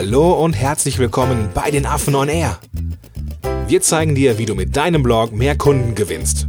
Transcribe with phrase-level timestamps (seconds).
[0.00, 2.60] Hallo und herzlich willkommen bei den Affen on Air.
[3.66, 6.46] Wir zeigen dir, wie du mit deinem Blog mehr Kunden gewinnst.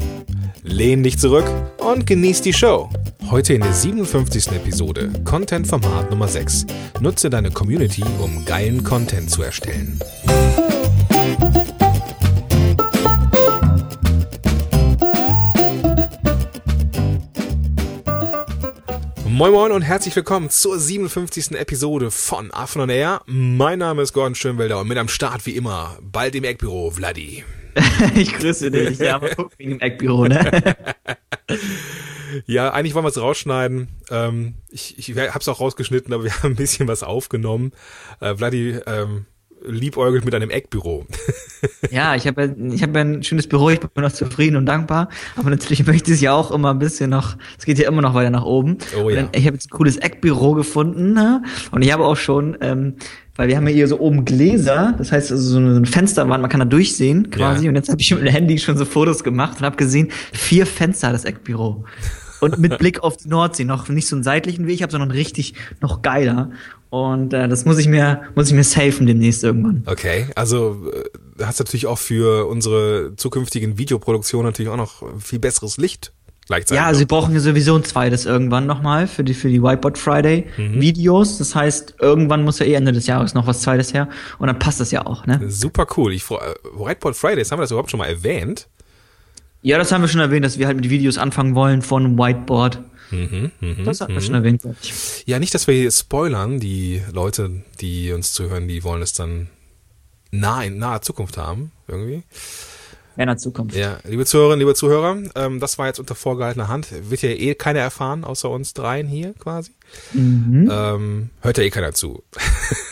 [0.61, 2.91] Lehn dich zurück und genieß die Show.
[3.31, 4.49] Heute in der 57.
[4.49, 6.67] Episode Content Format Nummer 6.
[6.99, 9.99] Nutze deine Community, um geilen Content zu erstellen.
[19.39, 21.51] Moin Moin und herzlich willkommen zur 57.
[21.51, 23.21] Episode von Affen on Air.
[23.25, 27.45] Mein Name ist Gordon Schönwelder und mit am Start wie immer, bald im Eckbüro, Vladi.
[28.17, 28.99] ich grüße dich.
[28.99, 30.75] Ja, aber guck wegen dem Eckbüro, ne?
[32.47, 33.87] ja, eigentlich wollen wir es rausschneiden.
[34.09, 37.71] Ähm, ich ich habe es auch rausgeschnitten, aber wir haben ein bisschen was aufgenommen.
[38.19, 39.25] Äh, Vladi ähm,
[39.65, 41.05] liebäugelt mit einem Eckbüro.
[41.91, 45.49] ja, ich habe ich hab ein schönes Büro, ich bin noch zufrieden und dankbar, aber
[45.49, 48.13] natürlich möchte ich es ja auch immer ein bisschen noch, es geht ja immer noch
[48.13, 48.77] weiter nach oben.
[49.01, 49.27] Oh, ja.
[49.33, 51.43] ich habe jetzt ein cooles Eckbüro gefunden ne?
[51.71, 52.95] und ich habe auch schon, ähm,
[53.35, 56.49] weil wir haben ja hier so oben Gläser, das heißt also so eine Fensterwand, man
[56.49, 57.69] kann da durchsehen quasi ja.
[57.69, 60.65] und jetzt habe ich mit dem Handy schon so Fotos gemacht und habe gesehen, vier
[60.65, 61.85] Fenster das Eckbüro
[62.39, 65.53] und mit Blick auf die Nordsee noch nicht so einen seitlichen Weg habe, sondern richtig
[65.81, 66.51] noch geiler.
[66.89, 69.83] Und äh, das muss ich mir muss ich mir safen demnächst irgendwann.
[69.85, 75.77] Okay, also äh, hast natürlich auch für unsere zukünftigen Videoproduktionen natürlich auch noch viel besseres
[75.77, 76.11] Licht
[76.49, 76.81] gleichzeitig.
[76.81, 79.97] Ja, also wir brauchen ja sowieso ein zweites irgendwann nochmal für die für die Whiteboard
[79.97, 80.81] Friday mhm.
[80.81, 81.37] Videos.
[81.37, 84.59] Das heißt, irgendwann muss ja eh Ende des Jahres noch was zweites her und dann
[84.59, 85.39] passt das ja auch, ne?
[85.47, 86.11] Super cool.
[86.13, 86.35] Ich äh,
[86.73, 88.67] Whiteboard Fridays haben wir das überhaupt schon mal erwähnt?
[89.61, 92.79] Ja, das haben wir schon erwähnt, dass wir halt mit Videos anfangen wollen von Whiteboard.
[93.11, 94.61] Mhm, mh, das hat man schon erwähnt.
[95.25, 96.59] Ja, nicht, dass wir hier spoilern.
[96.59, 99.49] Die Leute, die uns zuhören, die wollen es dann
[100.31, 102.23] nah in naher Zukunft haben, irgendwie.
[103.17, 103.75] In naher Zukunft.
[103.75, 106.87] Ja, liebe Zuhörerinnen, liebe Zuhörer, ähm, das war jetzt unter vorgehaltener Hand.
[107.09, 109.71] Wird ja eh keiner erfahren, außer uns dreien hier quasi.
[110.13, 110.69] Mhm.
[110.71, 112.23] Ähm, hört ja eh keiner zu.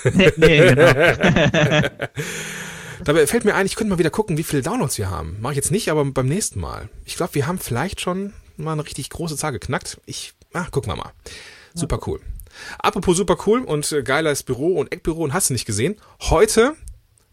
[0.35, 0.91] nee genau.
[3.03, 5.37] Dabei fällt mir ein, ich könnte mal wieder gucken, wie viele Downloads wir haben.
[5.41, 6.89] Mache ich jetzt nicht, aber beim nächsten Mal.
[7.05, 9.99] Ich glaube, wir haben vielleicht schon mal eine richtig große Zahl geknackt.
[10.05, 11.11] Ich, ach, gucken wir mal.
[11.73, 12.19] Super cool.
[12.79, 15.95] Apropos super cool und äh, geiles Büro und Eckbüro und hast du nicht gesehen.
[16.21, 16.75] Heute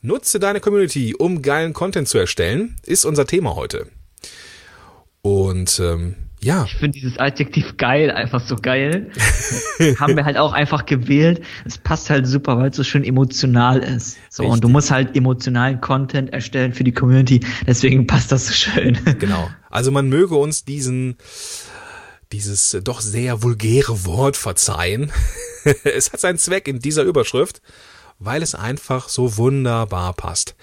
[0.02, 3.88] nutze deine Community, um geilen Content zu erstellen, ist unser Thema heute.
[5.22, 6.64] Und ähm, ja.
[6.64, 9.10] Ich finde dieses Adjektiv geil einfach so geil.
[9.98, 11.42] haben wir halt auch einfach gewählt.
[11.64, 14.18] Es passt halt super, weil es so schön emotional ist.
[14.28, 14.54] So, Richtig.
[14.54, 17.40] und du musst halt emotionalen Content erstellen für die Community.
[17.66, 18.98] Deswegen passt das so schön.
[19.18, 19.48] Genau.
[19.70, 21.16] Also man möge uns diesen,
[22.32, 25.10] dieses doch sehr vulgäre Wort verzeihen.
[25.84, 27.62] es hat seinen Zweck in dieser Überschrift,
[28.18, 30.56] weil es einfach so wunderbar passt.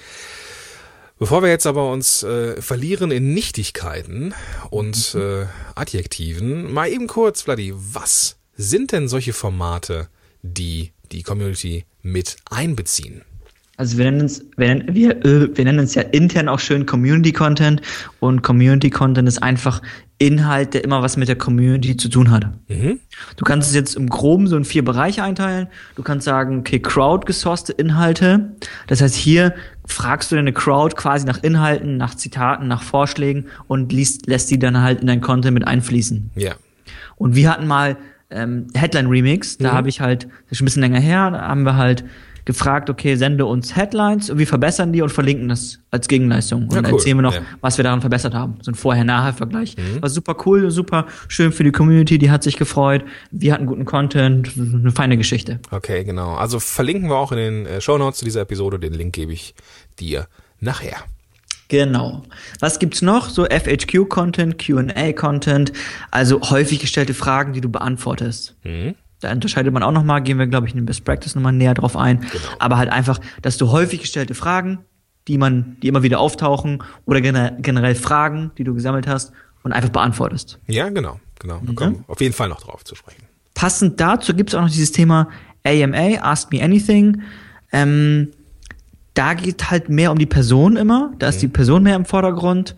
[1.21, 4.33] Bevor wir jetzt aber uns äh, verlieren in Nichtigkeiten
[4.71, 5.21] und mhm.
[5.21, 5.45] äh,
[5.75, 10.09] Adjektiven, mal eben kurz, Vladi, was sind denn solche Formate,
[10.41, 13.21] die die Community mit einbeziehen?
[13.77, 16.85] Also wir nennen es, wir nennen, wir, äh, wir nennen es ja intern auch schön
[16.85, 17.81] Community Content
[18.19, 19.81] und Community Content ist einfach
[20.19, 22.45] Inhalt, der immer was mit der Community zu tun hat.
[22.67, 22.99] Mhm.
[23.37, 25.67] Du kannst es jetzt im Groben so in vier Bereiche einteilen.
[25.95, 28.51] Du kannst sagen, okay, crowd-gesourcete Inhalte.
[28.85, 29.55] Das heißt, hier
[29.87, 34.59] fragst du deine Crowd quasi nach Inhalten, nach Zitaten, nach Vorschlägen und liest, lässt die
[34.59, 36.29] dann halt in dein Content mit einfließen.
[36.35, 36.53] Ja.
[37.15, 37.97] Und wir hatten mal
[38.29, 39.75] ähm, Headline Remix, da mhm.
[39.75, 42.03] habe ich halt, das ist schon ein bisschen länger her, da haben wir halt
[42.45, 46.63] gefragt, okay, sende uns Headlines und wir verbessern die und verlinken das als Gegenleistung.
[46.63, 46.93] Und ja, cool.
[46.93, 47.41] erzählen wir noch, ja.
[47.61, 48.55] was wir daran verbessert haben.
[48.61, 49.77] So ein Vorher-Nachher-Vergleich.
[49.77, 50.01] Mhm.
[50.01, 53.03] War super cool, super schön für die Community, die hat sich gefreut.
[53.31, 55.59] Wir hatten guten Content, eine feine Geschichte.
[55.71, 56.35] Okay, genau.
[56.35, 58.79] Also verlinken wir auch in den äh, Show Notes zu dieser Episode.
[58.79, 59.53] Den Link gebe ich
[59.99, 60.27] dir
[60.59, 60.97] nachher.
[61.71, 62.23] Genau.
[62.59, 63.29] Was gibt's noch?
[63.29, 65.71] So FHQ-Content, QA-Content,
[66.11, 68.55] also häufig gestellte Fragen, die du beantwortest.
[68.65, 68.95] Mhm.
[69.21, 71.73] Da unterscheidet man auch nochmal, gehen wir, glaube ich, in den Best Practice nochmal näher
[71.73, 72.19] drauf ein.
[72.19, 72.43] Genau.
[72.59, 74.79] Aber halt einfach, dass du häufig gestellte Fragen,
[75.27, 79.31] die man, die immer wieder auftauchen, oder generell Fragen, die du gesammelt hast,
[79.63, 80.59] und einfach beantwortest.
[80.67, 81.59] Ja, genau, genau.
[81.61, 83.23] Wir kommen auf jeden Fall noch drauf zu sprechen.
[83.53, 85.27] Passend dazu gibt's auch noch dieses Thema
[85.63, 87.21] AMA, Ask Me Anything.
[87.71, 88.31] Ähm,
[89.13, 91.13] da geht halt mehr um die Person immer.
[91.19, 91.41] Da ist mhm.
[91.41, 92.75] die Person mehr im Vordergrund.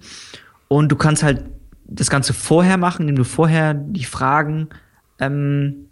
[0.68, 1.46] Und du kannst halt
[1.86, 4.68] das Ganze vorher machen, indem du vorher die Fragen
[5.20, 5.88] ähm,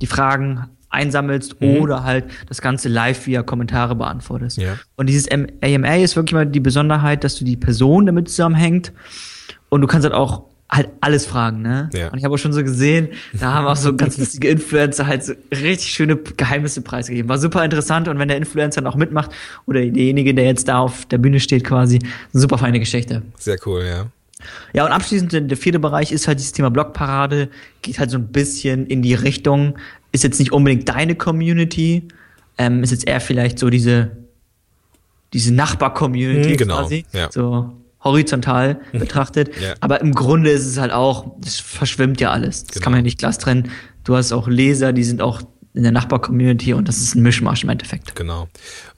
[0.00, 1.76] die Fragen einsammelst mhm.
[1.76, 4.58] oder halt das Ganze live via Kommentare beantwortest.
[4.58, 4.78] Ja.
[4.96, 8.92] Und dieses AMA ist wirklich mal die Besonderheit, dass du die Person damit zusammenhängt
[9.68, 11.88] und du kannst halt auch halt alles fragen, ne?
[11.94, 12.08] Ja.
[12.08, 15.24] Und ich habe auch schon so gesehen, da haben auch so ganz lustige Influencer halt
[15.24, 17.28] so richtig schöne Geheimnisse preisgegeben.
[17.28, 19.30] War super interessant und wenn der Influencer dann auch mitmacht
[19.66, 22.00] oder derjenige, der jetzt da auf der Bühne steht quasi,
[22.32, 23.22] super feine Geschichte.
[23.38, 24.06] Sehr cool, ja.
[24.72, 27.48] Ja, und abschließend der vierte Bereich ist halt dieses Thema Blogparade,
[27.82, 29.76] geht halt so ein bisschen in die Richtung,
[30.12, 32.08] ist jetzt nicht unbedingt deine Community,
[32.56, 34.12] ähm, ist jetzt eher vielleicht so diese,
[35.32, 37.04] diese Nachbar-Community Hm, genau, quasi.
[37.12, 37.28] ja.
[37.30, 39.50] So horizontal betrachtet.
[39.60, 39.74] Ja.
[39.80, 42.64] Aber im Grunde ist es halt auch, es verschwimmt ja alles.
[42.64, 42.84] Das Genau.
[42.84, 43.70] kann man ja nicht glas trennen.
[44.04, 45.42] Du hast auch Leser, die sind auch
[45.78, 48.16] in der Nachbar-Community und das ist ein Mischmasch im Endeffekt.
[48.16, 48.48] Genau.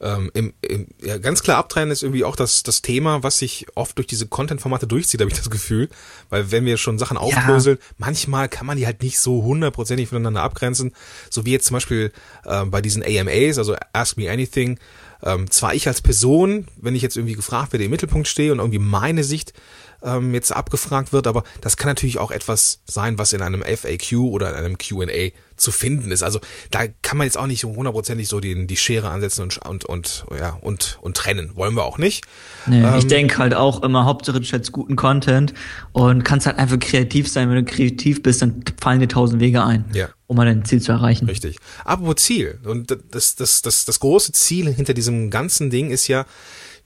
[0.01, 3.67] Ähm, im, im, ja, ganz klar abtrennen ist irgendwie auch das, das Thema, was sich
[3.75, 5.89] oft durch diese Content-Formate durchzieht, habe ich das Gefühl.
[6.29, 10.41] Weil wenn wir schon Sachen aufdröseln, manchmal kann man die halt nicht so hundertprozentig voneinander
[10.41, 10.91] abgrenzen.
[11.29, 12.11] So wie jetzt zum Beispiel
[12.45, 14.79] äh, bei diesen AMAs, also Ask Me Anything.
[15.21, 18.57] Ähm, zwar ich als Person, wenn ich jetzt irgendwie gefragt werde, im Mittelpunkt stehe und
[18.57, 19.53] irgendwie meine Sicht
[20.03, 24.13] ähm, jetzt abgefragt wird, aber das kann natürlich auch etwas sein, was in einem FAQ
[24.17, 26.23] oder in einem Q&A zu finden ist.
[26.23, 26.39] Also
[26.71, 30.25] da kann man jetzt auch nicht hundertprozentig so die, die Schere ansetzen und, und, und,
[30.39, 31.51] ja, und, und trennen.
[31.55, 32.25] Wollen wir auch nicht.
[32.65, 35.53] Nee, ich Ähm, denke halt auch immer, Hauptsache du stellst guten Content
[35.91, 37.49] und kannst halt einfach kreativ sein.
[37.49, 40.09] Wenn du kreativ bist, dann fallen dir tausend Wege ein, Ja.
[40.25, 41.25] um mal dein Ziel zu erreichen.
[41.27, 41.57] Richtig.
[41.85, 42.59] Apropos Ziel.
[42.65, 46.25] Und das, das, das, das große Ziel hinter diesem ganzen Ding ist ja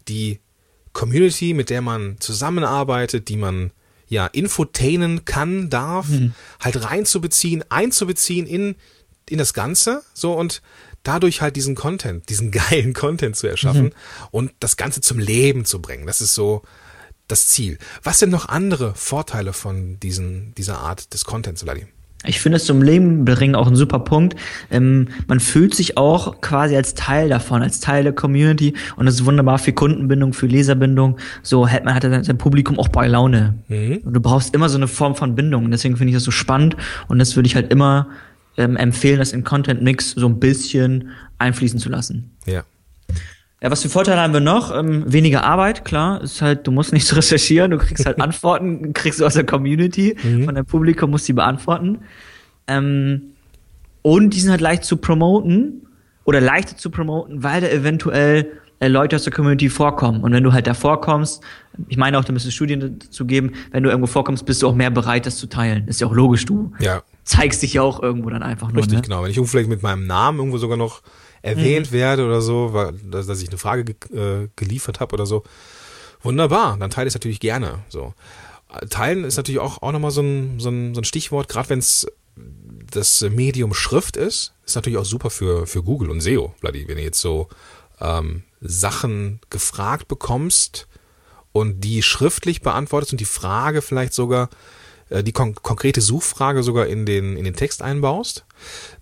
[0.10, 0.42] die
[0.96, 3.72] Community, mit der man zusammenarbeitet, die man
[4.08, 6.08] ja infotainen kann, darf,
[6.60, 8.76] halt reinzubeziehen, einzubeziehen in,
[9.30, 10.62] in das Ganze, so und
[11.04, 13.94] dadurch halt diesen Content, diesen geilen Content zu erschaffen
[14.32, 16.08] und das Ganze zum Leben zu bringen.
[16.08, 16.64] Das ist so
[17.28, 17.78] das Ziel.
[18.02, 21.88] Was sind noch andere Vorteile von diesen, dieser Art des Contents, Vladi?
[22.28, 24.36] Ich finde es zum Leben bringen auch ein super Punkt.
[24.72, 29.16] Ähm, man fühlt sich auch quasi als Teil davon, als Teil der Community und das
[29.16, 31.18] ist wunderbar für Kundenbindung, für Leserbindung.
[31.42, 33.56] So hält man hat sein Publikum auch bei Laune.
[34.04, 35.66] Und du brauchst immer so eine Form von Bindung.
[35.66, 36.76] Und deswegen finde ich das so spannend
[37.08, 38.08] und das würde ich halt immer
[38.58, 42.32] ähm, empfehlen, das in Content Mix so ein bisschen einfließen zu lassen.
[42.46, 42.64] Ja.
[43.66, 44.72] Ja, was für Vorteile haben wir noch?
[44.78, 46.22] Ähm, weniger Arbeit, klar.
[46.22, 49.44] Ist halt, du musst nicht so recherchieren, du kriegst halt Antworten, kriegst du aus der
[49.44, 50.16] Community,
[50.46, 52.02] von deinem Publikum musst die beantworten.
[52.68, 53.32] Ähm,
[54.04, 55.88] und die sind halt leicht zu promoten
[56.26, 58.52] oder leichter zu promoten, weil da eventuell
[58.82, 60.22] äh, Leute aus der Community vorkommen.
[60.22, 61.42] Und wenn du halt da vorkommst,
[61.88, 64.68] ich meine auch, da müsste es Studien dazu geben, wenn du irgendwo vorkommst, bist du
[64.68, 65.88] auch mehr bereit, das zu teilen.
[65.88, 68.84] Ist ja auch logisch, du Ja, zeigst dich ja auch irgendwo dann einfach nur.
[68.84, 69.02] Richtig, ne?
[69.02, 69.24] genau.
[69.24, 71.02] Wenn ich vielleicht mit meinem Namen irgendwo sogar noch
[71.46, 75.44] erwähnt werde oder so, weil, dass, ich eine Frage ge äh, geliefert habe oder so,
[76.22, 77.84] wunderbar, dann teile ich es natürlich gerne.
[77.90, 78.14] So.
[78.90, 81.80] Teilen ist natürlich auch, auch nochmal so ein, so, ein, so ein Stichwort, gerade wenn
[81.80, 82.08] es
[82.92, 86.98] das Medium Schrift ist, ist natürlich auch super für, für Google und SEO, Vladi, wenn
[86.98, 87.48] du jetzt so
[88.02, 90.88] ähm, Sachen gefragt bekommst
[91.52, 94.50] und die schriftlich beantwortest und die Frage vielleicht sogar,
[95.10, 98.46] äh, die kon konkrete Suchfrage sogar in den, in den Text einbaust,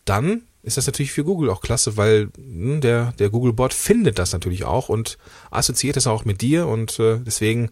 [0.05, 4.33] dann ist das natürlich für Google auch klasse, weil hm, der, der Google-Bot findet das
[4.33, 5.17] natürlich auch und
[5.51, 7.69] assoziiert es auch mit dir und äh, deswegen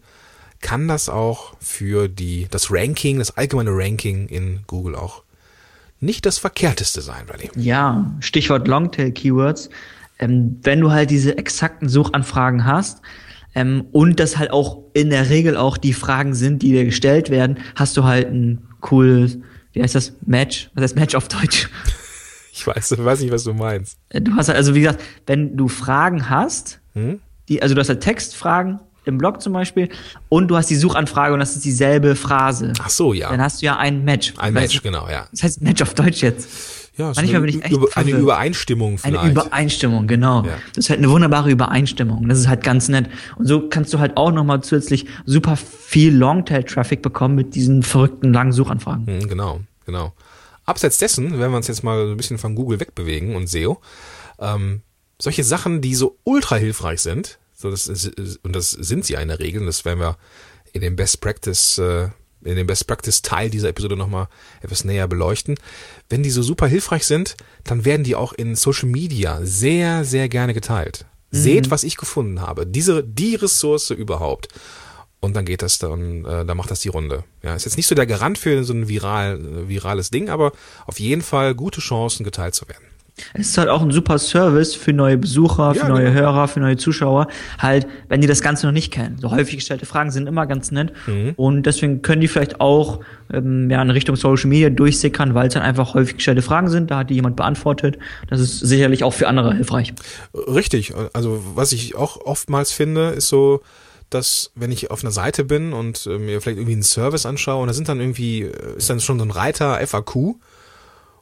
[0.60, 5.22] kann das auch für die, das Ranking, das allgemeine Ranking in Google auch
[6.00, 7.50] nicht das Verkehrteste sein, Rally.
[7.56, 9.70] Ja, Stichwort Longtail-Keywords.
[10.18, 13.00] Ähm, wenn du halt diese exakten Suchanfragen hast
[13.54, 17.30] ähm, und das halt auch in der Regel auch die Fragen sind, die dir gestellt
[17.30, 19.38] werden, hast du halt ein cooles,
[19.72, 20.70] wie heißt das, Match?
[20.74, 21.70] Was heißt Match auf Deutsch?
[22.62, 23.96] Ich weiß, weiß nicht, was du meinst.
[24.10, 27.20] Äh, Du hast halt, also wie gesagt, wenn du Fragen hast, Hm?
[27.48, 29.88] die, also du hast halt Textfragen im Blog zum Beispiel
[30.28, 32.72] und du hast die Suchanfrage und das ist dieselbe Phrase.
[32.80, 33.30] Ach so, ja.
[33.30, 34.32] Dann hast du ja ein Match.
[34.36, 34.82] Ein Weißt Match, du?
[34.82, 35.26] genau, ja.
[35.32, 36.48] Das heißt Match auf Deutsch jetzt.
[36.96, 38.10] ja Manchmal eine, bin ich echt über, eine.
[38.12, 39.32] Übereinstimmung Eine vielleicht.
[39.32, 40.44] Übereinstimmung, genau.
[40.44, 40.52] Ja.
[40.74, 42.28] Das ist halt eine wunderbare Übereinstimmung.
[42.28, 43.08] Das ist halt ganz nett.
[43.36, 48.32] Und so kannst du halt auch nochmal zusätzlich super viel Longtail-Traffic bekommen mit diesen verrückten
[48.32, 49.06] langen Suchanfragen.
[49.06, 50.12] Hm, Genau, genau.
[50.72, 53.80] Abseits dessen, wenn wir uns jetzt mal ein bisschen von Google wegbewegen und SEO,
[54.38, 54.82] ähm,
[55.20, 58.08] solche Sachen, die so ultra hilfreich sind, so das ist,
[58.42, 60.16] und das sind sie ja in der Regel, und das werden wir
[60.72, 62.08] in dem Best Practice, äh,
[62.42, 64.26] in dem Best Practice Teil dieser Episode nochmal
[64.62, 65.54] etwas näher beleuchten.
[66.08, 70.28] Wenn die so super hilfreich sind, dann werden die auch in Social Media sehr, sehr
[70.28, 71.06] gerne geteilt.
[71.34, 72.66] Seht, was ich gefunden habe.
[72.66, 74.48] Diese, die Ressource überhaupt.
[75.22, 77.22] Und dann geht das dann, äh, dann macht das die Runde.
[77.44, 80.52] Ja, ist jetzt nicht so der Garant für so ein viral, äh, virales Ding, aber
[80.86, 82.82] auf jeden Fall gute Chancen, geteilt zu werden.
[83.34, 86.20] Es ist halt auch ein super Service für neue Besucher, für Ja, neue genau.
[86.20, 89.18] Hörer, für neue Zuschauer, halt, wenn die das Ganze noch nicht kennen.
[89.20, 91.34] So häufig gestellte Fragen sind immer ganz nett Mhm.
[91.36, 93.00] und deswegen können die vielleicht auch
[93.32, 96.90] ähm, ja, in Richtung Social Media durchsickern, weil es dann einfach häufig gestellte Fragen sind,
[96.90, 97.98] da hat die jemand beantwortet.
[98.28, 99.92] Das ist sicherlich auch für andere hilfreich.
[100.34, 100.94] Richtig.
[101.12, 103.60] Also was ich auch oftmals finde, ist so,
[104.14, 107.62] dass wenn ich auf einer Seite bin und äh, mir vielleicht irgendwie einen Service anschaue
[107.62, 110.16] und da sind dann irgendwie, äh, ist dann schon so ein Reiter FAQ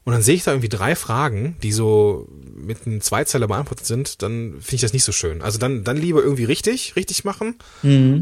[0.04, 4.22] und dann sehe ich da irgendwie drei Fragen, die so mit einem Zweizeiler beantwortet sind,
[4.22, 5.42] dann finde ich das nicht so schön.
[5.42, 7.56] Also dann, dann lieber irgendwie richtig, richtig machen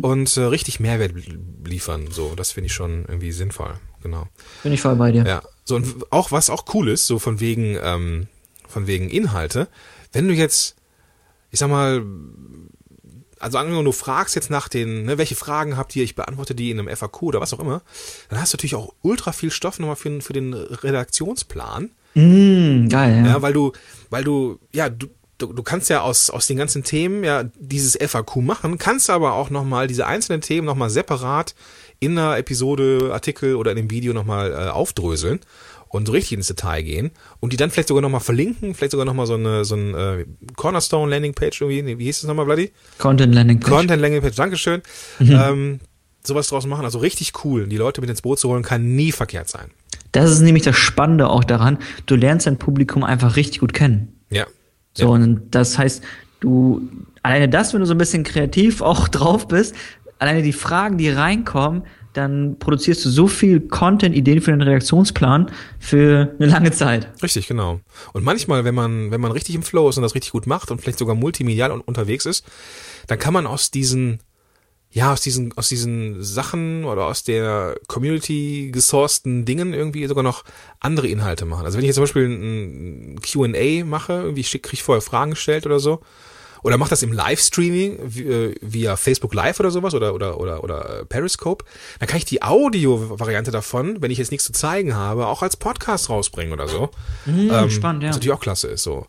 [0.03, 1.13] und äh, richtig Mehrwert
[1.65, 2.09] liefern.
[2.11, 3.75] So, das finde ich schon irgendwie sinnvoll.
[4.03, 4.27] Genau.
[4.63, 5.25] Bin ich voll bei dir.
[5.25, 8.27] Ja, so und auch was auch cool ist, so von wegen ähm,
[8.69, 9.69] von wegen Inhalte.
[10.13, 10.77] wenn du jetzt,
[11.51, 12.05] ich sag mal,
[13.41, 16.71] also angenommen, du fragst jetzt nach den, ne, welche Fragen habt ihr, ich beantworte die
[16.71, 17.83] in einem FAQ oder was auch immer,
[18.29, 21.91] dann hast du natürlich auch ultra viel Stoff nochmal für, für den Redaktionsplan.
[22.15, 23.27] Mm, geil, ja.
[23.27, 23.73] Ja, weil du,
[24.11, 25.07] weil du, ja, du,
[25.39, 29.35] du, du kannst ja aus, aus den ganzen Themen ja dieses FAQ machen, kannst aber
[29.35, 31.55] auch nochmal diese einzelnen Themen nochmal separat
[32.01, 35.41] in einer Episode, Artikel oder in einem Video nochmal äh, aufdröseln
[35.89, 39.07] und so richtig ins Detail gehen und die dann vielleicht sogar nochmal verlinken, vielleicht sogar
[39.07, 40.27] nochmal so eine so ein äh,
[40.57, 42.73] Cornerstone Landing Page irgendwie, nee, wie hieß das nochmal, Bloody?
[42.99, 43.71] Content Landing Page.
[43.71, 44.83] Content Landing Page, Dankeschön.
[45.19, 45.31] Mhm.
[45.33, 45.81] Ähm,
[46.25, 47.67] sowas draus machen, also richtig cool.
[47.67, 49.71] Die Leute mit ins Boot zu holen, kann nie verkehrt sein.
[50.13, 51.79] Das ist nämlich das Spannende auch daran.
[52.07, 54.21] Du lernst dein Publikum einfach richtig gut kennen.
[54.31, 54.47] Ja.
[54.95, 55.09] So, ja.
[55.11, 56.03] und das heißt,
[56.41, 56.89] du,
[57.23, 59.75] alleine das, wenn du so ein bisschen kreativ auch drauf bist,
[60.19, 61.83] alleine die Fragen, die reinkommen,
[62.19, 67.09] dann produzierst du so viel Content, Ideen für den Reaktionsplan für eine lange Zeit.
[67.23, 67.81] Richtig, genau.
[68.13, 70.71] Und manchmal, wenn man, wenn man richtig im Flow ist und das richtig gut macht
[70.71, 72.45] und vielleicht sogar multimedial unterwegs ist,
[73.07, 74.19] dann kann man aus diesen,
[74.91, 80.43] ja, aus diesen, aus diesen Sachen oder aus der Community gesourcten Dingen irgendwie sogar noch
[80.81, 81.67] andere Inhalte machen.
[81.67, 85.67] Also wenn ich jetzt zum Beispiel ein Q&A mache, irgendwie kriege ich vorher Fragen gestellt
[85.67, 86.01] oder so,
[86.63, 91.05] oder macht das im Livestreaming äh, via Facebook Live oder sowas oder oder oder oder
[91.09, 91.65] Periscope,
[91.99, 95.57] dann kann ich die Audio-Variante davon, wenn ich jetzt nichts zu zeigen habe, auch als
[95.57, 96.91] Podcast rausbringen oder so.
[97.27, 98.11] Mhm, ähm, spannend, ja.
[98.11, 99.07] Was natürlich auch klasse ist so.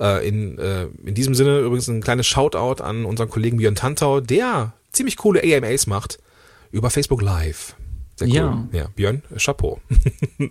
[0.00, 4.20] Äh, in, äh, in diesem Sinne übrigens ein kleines Shoutout an unseren Kollegen Björn Tantau,
[4.20, 6.18] der ziemlich coole AMAs macht
[6.70, 7.74] über Facebook Live.
[8.16, 8.34] Sehr cool.
[8.34, 8.68] Ja.
[8.72, 9.80] ja, Björn, Chapeau.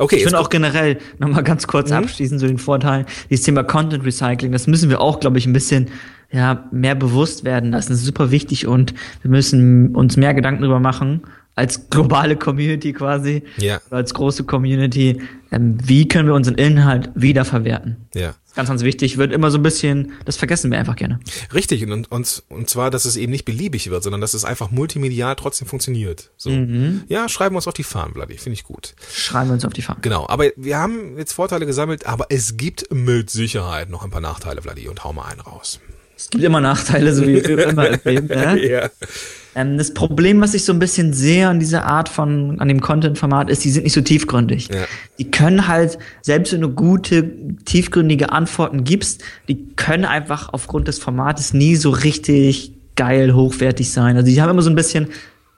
[0.00, 1.98] Okay, ich finde auch generell, nochmal ganz kurz mhm.
[1.98, 5.52] abschließend zu den Vorteilen, dieses Thema Content Recycling, das müssen wir auch, glaube ich, ein
[5.52, 5.88] bisschen
[6.32, 7.90] ja, mehr bewusst werden lassen.
[7.90, 11.22] Das ist super wichtig und wir müssen uns mehr Gedanken darüber machen,
[11.54, 13.78] als globale Community quasi, ja.
[13.90, 18.08] als große Community, ähm, wie können wir unseren Inhalt wiederverwerten?
[18.14, 18.34] Ja.
[18.54, 21.20] Ganz, ganz wichtig, wird immer so ein bisschen, das vergessen wir einfach gerne.
[21.54, 24.72] Richtig, und, und, und zwar, dass es eben nicht beliebig wird, sondern dass es einfach
[24.72, 26.30] multimedial trotzdem funktioniert.
[26.36, 26.50] So.
[26.50, 27.04] Mhm.
[27.08, 28.94] Ja, schreiben wir uns auf die Fahnen, Bloody, finde ich gut.
[29.12, 30.02] Schreiben wir uns auf die Fahnen.
[30.02, 34.20] Genau, aber wir haben jetzt Vorteile gesammelt, aber es gibt mit Sicherheit noch ein paar
[34.20, 35.80] Nachteile, Bloody, und hau mal einen raus.
[36.20, 38.28] Es gibt immer Nachteile, so wie immer im Leben.
[38.28, 38.54] Ja?
[38.54, 38.90] ja.
[39.54, 42.82] Ähm, das Problem, was ich so ein bisschen sehe an dieser Art von, an dem
[42.82, 44.68] Content-Format, ist, die sind nicht so tiefgründig.
[44.68, 44.84] Ja.
[45.18, 47.32] Die können halt, selbst wenn du gute,
[47.64, 54.16] tiefgründige Antworten gibst, die können einfach aufgrund des Formates nie so richtig geil, hochwertig sein.
[54.16, 55.08] Also die haben immer so ein bisschen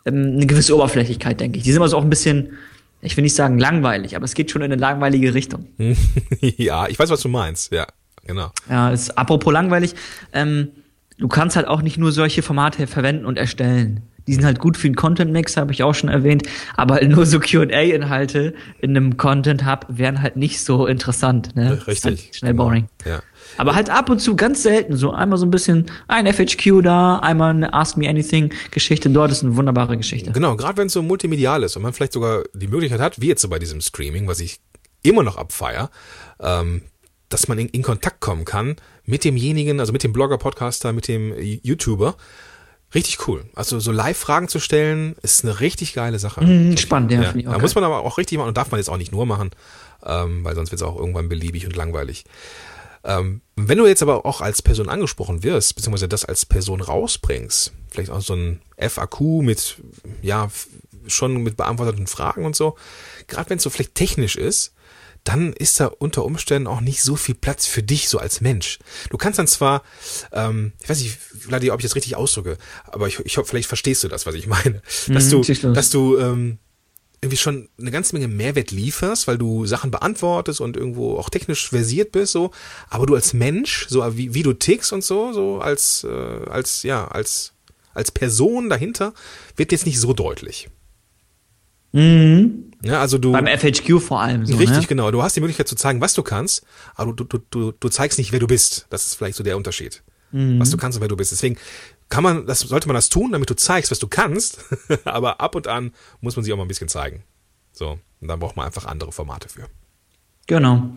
[0.07, 1.65] ähm, eine gewisse Oberflächlichkeit, denke ich.
[1.65, 2.51] Die sind immer so auch ein bisschen,
[3.01, 5.67] ich will nicht sagen langweilig, aber es geht schon in eine langweilige Richtung.
[6.41, 7.85] ja, ich weiß, was du meinst, ja,
[8.27, 8.51] genau.
[8.69, 9.95] Ja, ist apropos langweilig,
[10.33, 10.69] ähm,
[11.19, 14.03] du kannst halt auch nicht nur solche Formate verwenden und erstellen.
[14.27, 16.45] Die sind halt gut für den Content-Mix, habe ich auch schon erwähnt,
[16.77, 21.57] aber halt nur so QA-Inhalte in einem Content-Hub wären halt nicht so interessant.
[21.57, 21.85] Ne?
[21.87, 22.05] Richtig.
[22.05, 22.89] Halt schnell boring.
[23.05, 23.21] Ja.
[23.59, 27.19] Aber halt ab und zu ganz selten so einmal so ein bisschen ein FHQ da,
[27.19, 30.33] einmal eine Ask Me Anything Geschichte dort ist eine wunderbare Geschichte.
[30.33, 33.29] Genau, gerade wenn es so multimedial ist und man vielleicht sogar die Möglichkeit hat, wie
[33.29, 34.61] jetzt so bei diesem Streaming, was ich
[35.03, 35.91] immer noch abfeier,
[36.41, 36.83] ähm,
[37.33, 41.09] dass man in, in Kontakt kommen kann mit demjenigen, also mit dem Blogger, Podcaster, mit
[41.09, 42.17] dem YouTuber.
[42.95, 43.45] Richtig cool.
[43.55, 46.45] Also so Live-Fragen zu stellen, ist eine richtig geile Sache.
[46.45, 47.23] Mhm, spannend, ja.
[47.23, 47.25] ja.
[47.31, 48.99] finde ich auch Da muss man aber auch richtig machen und darf man jetzt auch
[48.99, 49.51] nicht nur machen,
[50.05, 52.25] ähm, weil sonst wird es auch irgendwann beliebig und langweilig.
[53.05, 57.73] Ähm, wenn du jetzt aber auch als Person angesprochen wirst, beziehungsweise das als Person rausbringst,
[57.91, 59.77] vielleicht auch so ein FAQ mit,
[60.21, 60.51] ja,
[61.07, 62.77] schon mit beantworteten Fragen und so,
[63.27, 64.73] gerade wenn es so vielleicht technisch ist,
[65.25, 68.79] dann ist da unter Umständen auch nicht so viel Platz für dich so als Mensch.
[69.11, 69.83] Du kannst dann zwar,
[70.33, 73.69] ähm, ich weiß nicht, Vladi, ob ich das richtig ausdrücke, aber ich, ich hoffe, vielleicht
[73.69, 74.83] verstehst du das, was ich meine.
[75.09, 75.75] Dass Mhm, du, schieß los.
[75.75, 76.59] dass du ähm,
[77.21, 81.69] irgendwie schon eine ganze Menge Mehrwert lieferst, weil du Sachen beantwortest und irgendwo auch technisch
[81.69, 82.51] versiert bist, so,
[82.91, 86.09] aber du als Mensch, so wie, wie du tickst und so, so als, äh,
[86.51, 87.53] als, ja, als,
[87.95, 89.15] als Person dahinter,
[89.55, 90.69] wird jetzt nicht so deutlich.
[91.93, 92.62] Mhm.
[92.85, 93.33] Ja, also du.
[93.33, 94.57] Beim FHQ vor allem so.
[94.57, 94.87] Richtig, ne?
[94.87, 95.11] genau.
[95.11, 98.19] Du hast die Möglichkeit zu zeigen, was du kannst, aber du, du, du, du zeigst
[98.19, 98.87] nicht, wer du bist.
[98.91, 100.03] Das ist vielleicht so der Unterschied.
[100.33, 100.59] Mhm.
[100.59, 101.33] Was du kannst und wer du bist.
[101.33, 101.57] Deswegen
[102.09, 104.65] kann man, das sollte man das tun, damit du zeigst, was du kannst.
[105.05, 107.23] aber ab und an muss man sich auch mal ein bisschen zeigen.
[107.73, 107.99] So.
[108.21, 109.69] Und dann braucht man einfach andere Formate für.
[110.47, 110.91] Genau.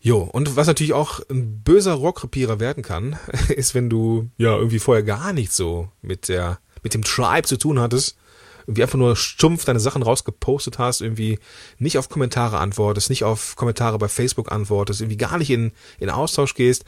[0.00, 4.80] Jo, und was natürlich auch ein böser Rohrkrepierer werden kann, ist, wenn du ja irgendwie
[4.80, 8.16] vorher gar nichts so mit der, mit dem Tribe zu tun hattest,
[8.66, 11.38] irgendwie einfach nur stumpf deine Sachen rausgepostet hast, irgendwie
[11.78, 16.10] nicht auf Kommentare antwortest, nicht auf Kommentare bei Facebook antwortest, irgendwie gar nicht in, in
[16.10, 16.84] Austausch gehst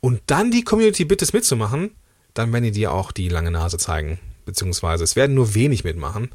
[0.00, 1.92] und dann die Community bittest mitzumachen,
[2.34, 4.18] dann werden die dir auch die lange Nase zeigen.
[4.44, 6.30] Beziehungsweise es werden nur wenig mitmachen.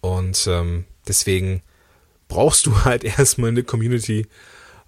[0.00, 1.62] Und ähm, deswegen
[2.26, 4.26] brauchst du halt erstmal eine Community,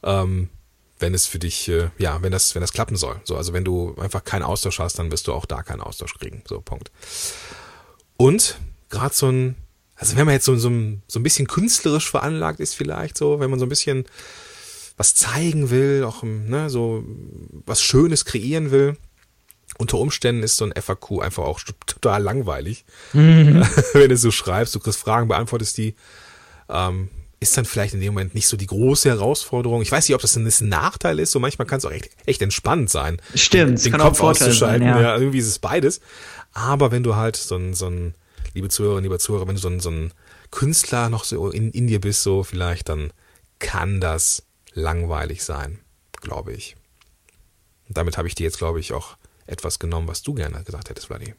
[0.03, 0.51] ähm,
[0.99, 3.21] wenn es für dich, äh, ja, wenn das, wenn das klappen soll.
[3.23, 6.15] So, also wenn du einfach keinen Austausch hast, dann wirst du auch da keinen Austausch
[6.15, 6.43] kriegen.
[6.49, 6.91] So, Punkt.
[8.17, 8.59] Und
[8.89, 9.57] gerade so ein,
[9.97, 10.71] also wenn man jetzt so, so,
[11.07, 14.05] so ein bisschen künstlerisch veranlagt ist vielleicht so, wenn man so ein bisschen
[14.97, 17.05] was zeigen will, auch ne, so
[17.67, 18.97] was Schönes kreieren will,
[19.77, 22.85] unter Umständen ist so ein FAQ einfach auch total langweilig.
[23.13, 23.65] Mhm.
[23.93, 25.95] wenn du so schreibst, du kriegst Fragen, beantwortest die,
[26.69, 27.09] ähm,
[27.41, 29.83] ist dann vielleicht in dem Moment nicht so die große Herausforderung.
[29.83, 31.31] Ich weiß nicht, ob das ein, Nachteil ist.
[31.31, 33.21] So manchmal kann es auch echt, echt entspannt sein.
[33.35, 34.89] Stimmt, den, den Kopf auszuschalten.
[34.89, 35.01] Sein, ja.
[35.01, 35.17] ja.
[35.17, 36.01] irgendwie ist es beides.
[36.53, 38.15] Aber wenn du halt so ein, so ein
[38.55, 40.13] liebe Zuhörerinnen, lieber Zuhörer, wenn du so ein, so ein
[40.51, 43.13] Künstler noch so in, in dir bist, so vielleicht, dann
[43.59, 45.81] kann das langweilig sein,
[46.21, 46.77] glaube ich.
[47.89, 50.91] Und damit habe ich dir jetzt, glaube ich, auch etwas genommen, was du gerne gesagt
[50.91, 51.35] hättest, Vladi.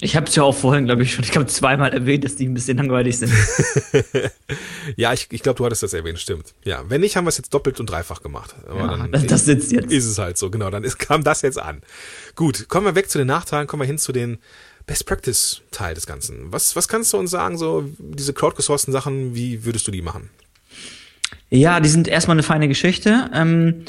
[0.00, 2.46] Ich habe es ja auch vorhin, glaube ich, schon, ich glaube, zweimal erwähnt, dass die
[2.46, 3.32] ein bisschen langweilig sind.
[4.96, 6.54] ja, ich, ich glaube, du hattest das erwähnt, stimmt.
[6.62, 8.54] Ja, wenn nicht, haben wir es jetzt doppelt und dreifach gemacht.
[8.68, 9.90] Aber ja, dann das sitzt jetzt.
[9.90, 11.82] Ist es halt so, genau, dann ist, kam das jetzt an.
[12.36, 14.38] Gut, kommen wir weg zu den Nachteilen, kommen wir hin zu den
[14.88, 16.50] Best Practice Teil des Ganzen.
[16.50, 20.30] Was, was kannst du uns sagen, so diese crowdgesourcten Sachen, wie würdest du die machen?
[21.50, 23.30] Ja, die sind erstmal eine feine Geschichte.
[23.32, 23.84] Ähm,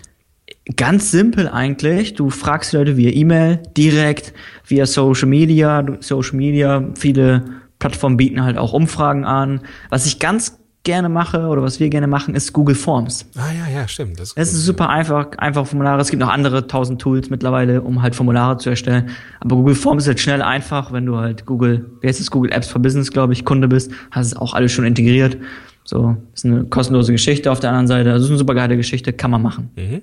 [0.75, 2.13] Ganz simpel eigentlich.
[2.13, 4.33] Du fragst die Leute via E-Mail, direkt,
[4.67, 5.83] via Social Media.
[5.99, 7.43] Social Media, viele
[7.79, 9.61] Plattformen bieten halt auch Umfragen an.
[9.89, 13.25] Was ich ganz gerne mache oder was wir gerne machen, ist Google Forms.
[13.35, 14.19] Ah ja, ja, stimmt.
[14.19, 15.99] Das ist, das ist super einfach, einfach Formulare.
[16.01, 19.09] Es gibt noch andere tausend Tools mittlerweile, um halt Formulare zu erstellen.
[19.41, 22.51] Aber Google Forms ist halt schnell einfach, wenn du halt Google, wie heißt es, Google
[22.51, 25.37] Apps for Business, glaube ich, Kunde bist, hast es auch alles schon integriert.
[25.83, 28.11] So, ist eine kostenlose Geschichte auf der anderen Seite.
[28.11, 29.71] Also ist eine super geile Geschichte, kann man machen.
[29.75, 30.01] Mhm.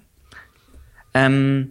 [1.15, 1.71] Ähm,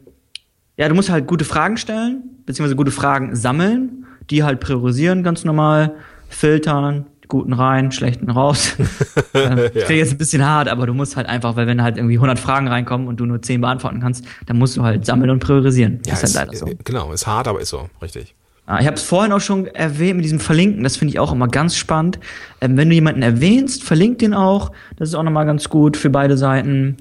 [0.78, 5.46] ja, du musst halt gute Fragen stellen, beziehungsweise gute Fragen sammeln, die halt priorisieren ganz
[5.46, 5.94] normal,
[6.28, 8.75] filtern, guten rein, schlechten raus.
[9.34, 9.70] ähm, ja.
[9.70, 12.39] Klingt jetzt ein bisschen hart, aber du musst halt einfach, weil wenn halt irgendwie 100
[12.39, 16.00] Fragen reinkommen und du nur 10 beantworten kannst, dann musst du halt sammeln und priorisieren.
[16.05, 16.70] Ja, ist halt leider so.
[16.84, 18.36] Genau, ist hart, aber ist so, richtig.
[18.67, 21.32] Ah, ich habe es vorhin auch schon erwähnt mit diesem Verlinken, das finde ich auch
[21.32, 22.19] immer ganz spannend.
[22.62, 24.71] Ähm, wenn du jemanden erwähnst, verlink den auch.
[24.97, 26.97] Das ist auch nochmal ganz gut für beide Seiten.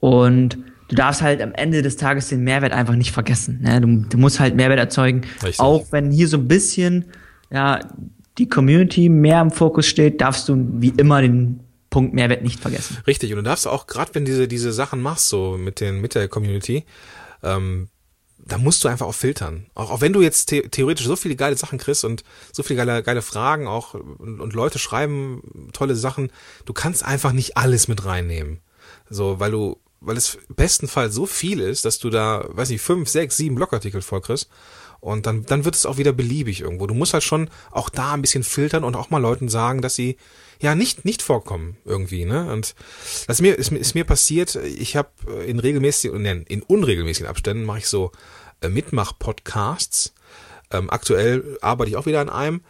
[0.00, 0.56] Und
[0.88, 3.60] du darfst halt am Ende des Tages den Mehrwert einfach nicht vergessen.
[3.62, 3.80] Ne?
[3.82, 5.22] Du, du musst halt Mehrwert erzeugen.
[5.42, 5.60] Richtig.
[5.60, 7.04] Auch wenn hier so ein bisschen
[7.52, 7.80] ja,
[8.38, 12.96] die Community mehr im Fokus steht, darfst du wie immer den Punkt Mehrwert nicht vergessen.
[13.06, 16.14] Richtig, und du darfst auch, gerade wenn diese, diese Sachen machst, so mit, den, mit
[16.14, 16.84] der Community,
[17.42, 17.88] ähm,
[18.44, 19.66] da musst du einfach auch filtern.
[19.74, 22.78] Auch, auch wenn du jetzt the theoretisch so viele geile Sachen kriegst und so viele
[22.84, 26.32] geile, geile Fragen auch und, und Leute schreiben tolle Sachen,
[26.64, 28.60] du kannst einfach nicht alles mit reinnehmen.
[29.08, 32.70] So, weil du weil es im besten Fall so viel ist, dass du da, weiß
[32.70, 34.48] nicht, fünf, sechs, sieben Blogartikel vollkriegst.
[35.02, 36.86] Und dann, dann wird es auch wieder beliebig irgendwo.
[36.86, 39.96] Du musst halt schon auch da ein bisschen filtern und auch mal Leuten sagen, dass
[39.96, 40.16] sie
[40.60, 42.52] ja nicht nicht vorkommen irgendwie, ne?
[42.52, 42.76] Und
[43.26, 44.54] das ist mir ist, ist mir passiert.
[44.54, 45.10] Ich habe
[45.44, 48.12] in regelmäßigen, nein, in unregelmäßigen Abständen mache ich so
[48.60, 50.14] äh, Mitmach-Podcasts.
[50.70, 52.60] Ähm, aktuell arbeite ich auch wieder an einem.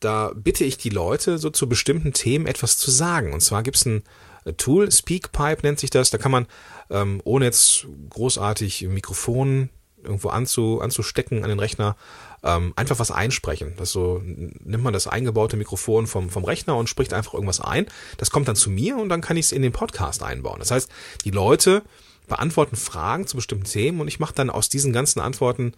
[0.00, 3.34] Da bitte ich die Leute, so zu bestimmten Themen etwas zu sagen.
[3.34, 4.02] Und zwar gibt's ein
[4.56, 6.08] Tool, Speakpipe nennt sich das.
[6.08, 6.46] Da kann man
[6.88, 9.68] ähm, ohne jetzt großartig Mikrofon
[10.02, 11.96] irgendwo anzu, anzustecken an den Rechner,
[12.42, 13.74] ähm, einfach was einsprechen.
[13.76, 17.86] Das so nimmt man das eingebaute Mikrofon vom, vom Rechner und spricht einfach irgendwas ein.
[18.16, 20.58] Das kommt dann zu mir und dann kann ich es in den Podcast einbauen.
[20.58, 20.90] Das heißt,
[21.24, 21.82] die Leute
[22.28, 25.74] beantworten Fragen zu bestimmten Themen und ich mache dann aus diesen ganzen Antworten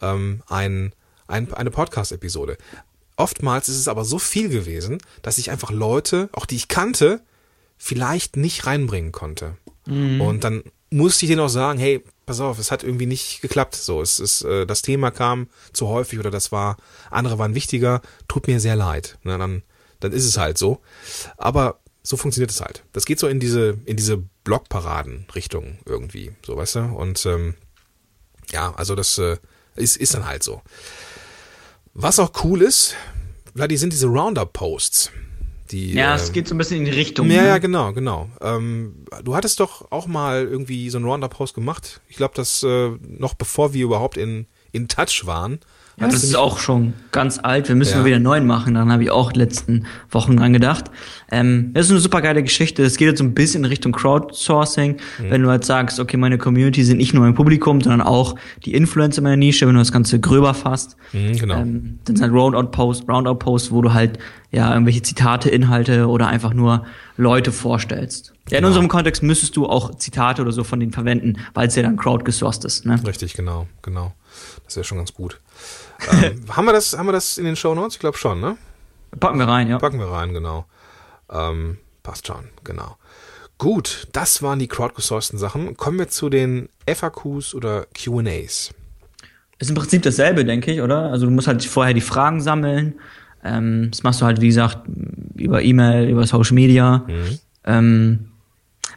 [0.00, 0.92] ähm, ein,
[1.26, 2.56] ein, eine Podcast-Episode.
[3.16, 7.22] Oftmals ist es aber so viel gewesen, dass ich einfach Leute, auch die ich kannte,
[7.78, 9.56] vielleicht nicht reinbringen konnte.
[9.86, 10.20] Mhm.
[10.20, 13.74] Und dann musste ich denen auch sagen, hey, pass auf, es hat irgendwie nicht geklappt.
[13.74, 16.76] So, es ist, äh, das Thema kam zu häufig oder das war,
[17.10, 19.18] andere waren wichtiger, tut mir sehr leid.
[19.22, 19.62] Na, dann,
[20.00, 20.80] dann ist es halt so.
[21.36, 22.84] Aber so funktioniert es halt.
[22.92, 26.80] Das geht so in diese, in diese Blockparaden-Richtung irgendwie, so weißt du?
[26.80, 27.54] Und ähm,
[28.52, 29.38] ja, also das äh,
[29.74, 30.62] ist, ist dann halt so.
[31.94, 32.94] Was auch cool ist,
[33.54, 35.10] Vladi, sind diese Roundup-Posts.
[35.70, 37.30] Die, ja, es ähm, geht so ein bisschen in die Richtung.
[37.30, 37.48] Ja, ne?
[37.48, 38.28] ja, genau, genau.
[38.40, 42.00] Ähm, du hattest doch auch mal irgendwie so einen Roundup-Post gemacht.
[42.08, 45.60] Ich glaube, das äh, noch bevor wir überhaupt in, in Touch waren.
[45.98, 47.68] Ja, das ist auch schon ganz alt.
[47.68, 47.98] Wir müssen ja.
[48.00, 48.74] mal wieder einen neuen machen.
[48.74, 50.90] Daran habe ich auch letzten Wochen dran gedacht.
[51.30, 52.82] Ähm, das ist eine super geile Geschichte.
[52.82, 54.92] Es geht jetzt so ein bisschen in Richtung Crowdsourcing.
[54.92, 55.30] Mhm.
[55.30, 58.34] Wenn du halt sagst, okay, meine Community sind nicht nur mein Publikum, sondern auch
[58.66, 60.98] die Influencer meiner Nische, wenn du das Ganze gröber fasst.
[61.14, 61.54] Mhm, genau.
[61.60, 64.18] Ähm, dann sind halt Roundout-Posts, Roundout-Posts, wo du halt
[64.50, 66.84] ja irgendwelche Zitate, Inhalte oder einfach nur
[67.16, 68.34] Leute vorstellst.
[68.50, 68.68] Ja, in genau.
[68.68, 71.96] unserem Kontext müsstest du auch Zitate oder so von denen verwenden, weil es ja dann
[71.96, 72.84] crowdgesourced ist.
[72.84, 73.00] Ne?
[73.06, 74.12] Richtig, genau, genau.
[74.64, 75.40] Das ist ja schon ganz gut
[76.22, 77.94] ähm, haben, wir das, haben wir das in den Show Notes?
[77.94, 78.56] Ich glaube schon, ne?
[79.18, 79.78] Packen wir rein, ja.
[79.78, 80.66] Packen wir rein, genau.
[81.30, 82.96] Ähm, passt schon, genau.
[83.58, 85.76] Gut, das waren die crowdgesourceten Sachen.
[85.76, 88.74] Kommen wir zu den FAQs oder Q&As.
[89.58, 91.10] Ist im Prinzip dasselbe, denke ich, oder?
[91.10, 93.00] Also du musst halt vorher die Fragen sammeln.
[93.42, 94.86] Ähm, das machst du halt, wie gesagt,
[95.34, 97.04] über E-Mail, über Social Media.
[97.06, 97.38] Mhm.
[97.64, 98.28] Ähm,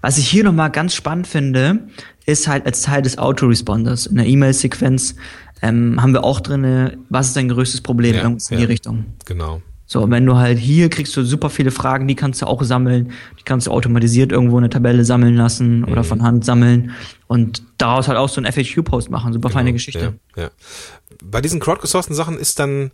[0.01, 1.87] was ich hier nochmal ganz spannend finde,
[2.25, 5.15] ist halt als Teil des Autoresponders in der E-Mail-Sequenz
[5.61, 9.05] ähm, haben wir auch drinne, was ist dein größtes Problem ja, in die ja, Richtung.
[9.25, 9.61] Genau.
[9.91, 13.11] So, wenn du halt hier kriegst du super viele Fragen, die kannst du auch sammeln,
[13.39, 16.07] die kannst du automatisiert irgendwo in eine Tabelle sammeln lassen oder mhm.
[16.07, 16.91] von Hand sammeln
[17.25, 19.33] und daraus halt auch so ein FAQ-Post machen.
[19.33, 20.13] Super genau, feine Geschichte.
[20.35, 20.49] Ja, ja.
[21.23, 22.91] Bei diesen crowdgesourcten Sachen ist dann,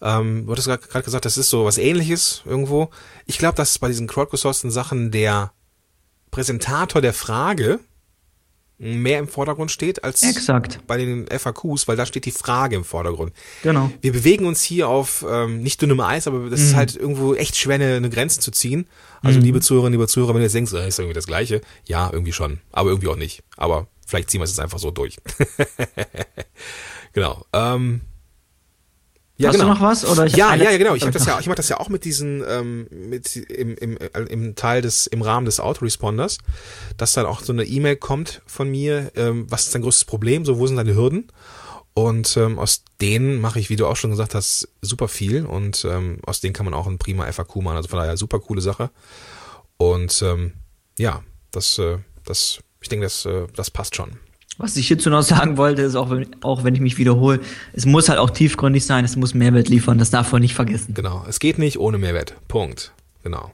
[0.00, 2.90] ähm, du hattest gerade gesagt, das ist so was ähnliches irgendwo.
[3.26, 5.50] Ich glaube, dass bei diesen crowdgesourcten Sachen der
[6.30, 7.80] Präsentator der Frage
[8.78, 10.80] mehr im Vordergrund steht als Exakt.
[10.86, 13.32] bei den FAQs, weil da steht die Frage im Vordergrund.
[13.62, 13.90] Genau.
[14.00, 16.66] Wir bewegen uns hier auf ähm, nicht dünnem Eis, aber das mhm.
[16.66, 18.86] ist halt irgendwo echt schwer, eine, eine Grenze zu ziehen.
[19.20, 19.46] Also mhm.
[19.46, 22.32] liebe Zuhörerinnen, liebe Zuhörer, wenn ihr jetzt denkt, das ist irgendwie das Gleiche, ja, irgendwie
[22.32, 23.42] schon, aber irgendwie auch nicht.
[23.56, 25.16] Aber vielleicht ziehen wir es jetzt einfach so durch.
[27.12, 27.44] genau.
[27.52, 28.02] Ähm,
[29.38, 29.68] ja, Hast genau.
[29.68, 30.04] du noch was?
[30.04, 30.96] Oder ich ja, ja, ja, genau.
[30.96, 33.96] Ich mach das ja, ich mach das ja auch mit diesen, ähm, mit im, im,
[33.96, 36.38] äh, im Teil des, im Rahmen des Autoresponders,
[36.96, 40.44] dass dann auch so eine E-Mail kommt von mir, ähm, was ist dein größtes Problem,
[40.44, 41.30] so wo sind deine Hürden?
[41.94, 45.84] Und ähm, aus denen mache ich, wie du auch schon gesagt hast, super viel und
[45.88, 47.76] ähm, aus denen kann man auch ein prima FAQ machen.
[47.76, 48.90] Also von daher super coole Sache.
[49.76, 50.54] Und ähm,
[50.98, 51.22] ja,
[51.52, 54.18] das, äh, das, ich denke, das, äh, das passt schon.
[54.58, 57.40] Was ich hierzu noch sagen wollte, ist auch wenn, auch wenn ich mich wiederhole,
[57.72, 60.94] es muss halt auch tiefgründig sein, es muss Mehrwert liefern, das darf man nicht vergessen.
[60.94, 62.34] Genau, es geht nicht ohne Mehrwert.
[62.48, 62.92] Punkt.
[63.22, 63.52] Genau.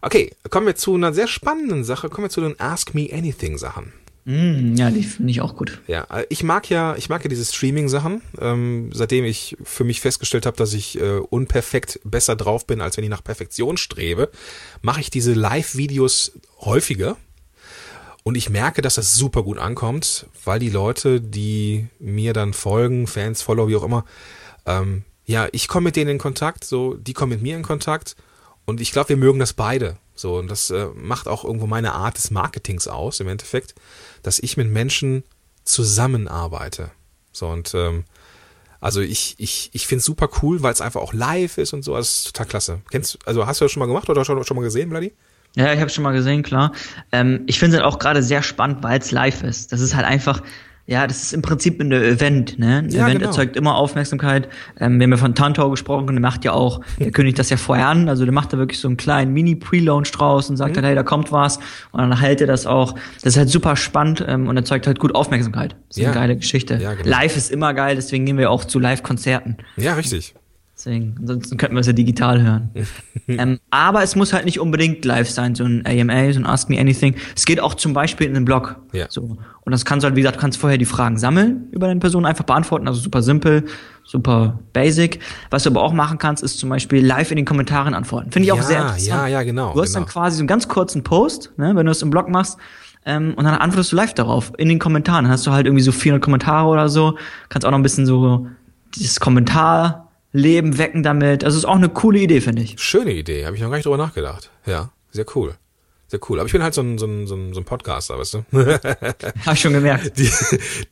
[0.00, 3.58] Okay, kommen wir zu einer sehr spannenden Sache, kommen wir zu den Ask Me Anything
[3.58, 3.92] Sachen.
[4.24, 5.80] Mm, ja, die finde ich auch gut.
[5.86, 8.22] Ja, äh, ich mag ja, ich mag ja diese Streaming-Sachen.
[8.38, 12.96] Ähm, seitdem ich für mich festgestellt habe, dass ich äh, unperfekt besser drauf bin, als
[12.96, 14.30] wenn ich nach Perfektion strebe,
[14.82, 17.16] mache ich diese Live-Videos häufiger
[18.22, 23.06] und ich merke, dass das super gut ankommt, weil die Leute, die mir dann folgen,
[23.06, 24.04] Fans, Follower, wie auch immer,
[24.66, 28.16] ähm, ja, ich komme mit denen in Kontakt, so, die kommen mit mir in Kontakt.
[28.66, 29.96] Und ich glaube, wir mögen das beide.
[30.14, 33.74] So, und das äh, macht auch irgendwo meine Art des Marketings aus, im Endeffekt,
[34.22, 35.24] dass ich mit Menschen
[35.64, 36.90] zusammenarbeite.
[37.32, 38.04] So, und ähm,
[38.80, 41.84] also ich, ich, ich finde es super cool, weil es einfach auch live ist und
[41.84, 41.94] so.
[41.94, 42.80] Das ist total klasse.
[42.90, 45.14] Kennst also hast du das schon mal gemacht oder schon, schon mal gesehen, Bloody?
[45.56, 46.72] Ja, ich habe schon mal gesehen, klar.
[47.12, 49.72] Ähm, ich finde es halt auch gerade sehr spannend, weil es live ist.
[49.72, 50.42] Das ist halt einfach,
[50.86, 52.78] ja, das ist im Prinzip ein Event, ne?
[52.78, 53.30] Ein ja, Event genau.
[53.30, 54.48] erzeugt immer Aufmerksamkeit.
[54.78, 57.56] Ähm, wir haben ja von Tantau gesprochen, der macht ja auch, der kündigt das ja
[57.56, 60.74] vorher an, also der macht da wirklich so einen kleinen Mini-Pre-Launch draus und sagt mhm.
[60.74, 61.58] dann, hey, da kommt was
[61.92, 62.96] und dann hält er das auch.
[63.16, 65.76] Das ist halt super spannend ähm, und erzeugt halt gut Aufmerksamkeit.
[65.88, 66.10] Das ist ja.
[66.10, 66.78] eine geile Geschichte.
[66.82, 67.08] Ja, genau.
[67.08, 69.58] Live ist immer geil, deswegen gehen wir auch zu Live-Konzerten.
[69.76, 70.34] Ja, richtig.
[70.80, 72.70] Deswegen, ansonsten könnten wir es ja digital hören.
[73.28, 76.70] ähm, aber es muss halt nicht unbedingt live sein, so ein AMA, so ein Ask
[76.70, 77.16] Me Anything.
[77.36, 78.76] Es geht auch zum Beispiel in einem Blog.
[78.94, 79.04] Ja.
[79.10, 79.36] So.
[79.60, 82.24] Und das kannst du halt, wie gesagt, kannst vorher die Fragen sammeln über deine Person,
[82.24, 83.66] einfach beantworten, also super simpel,
[84.04, 85.18] super basic.
[85.50, 88.32] Was du aber auch machen kannst, ist zum Beispiel live in den Kommentaren antworten.
[88.32, 89.06] Finde ich ja, auch sehr interessant.
[89.06, 89.74] Ja, ja, genau.
[89.74, 90.06] Du hast genau.
[90.06, 92.56] dann quasi so einen ganz kurzen Post, ne, wenn du es im Blog machst,
[93.04, 95.26] ähm, und dann antwortest du live darauf, in den Kommentaren.
[95.26, 97.18] Dann hast du halt irgendwie so 400 Kommentare oder so,
[97.50, 98.46] kannst auch noch ein bisschen so
[98.94, 101.44] dieses Kommentar Leben wecken damit.
[101.44, 102.78] Also ist auch eine coole Idee, finde ich.
[102.78, 104.50] Schöne Idee, habe ich noch gar nicht drüber nachgedacht.
[104.66, 105.54] Ja, sehr cool.
[106.06, 106.40] Sehr cool.
[106.40, 108.44] Aber ich bin halt so ein, so ein, so ein, so ein Podcaster, weißt du?
[109.46, 110.18] Hab ich schon gemerkt.
[110.18, 110.30] Die,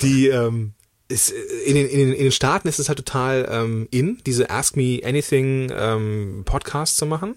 [0.01, 0.75] die ähm,
[1.09, 4.51] ist, in, den, in, den, in den Staaten ist es halt total ähm, in, diese
[4.51, 7.37] Ask Me Anything ähm, Podcasts zu machen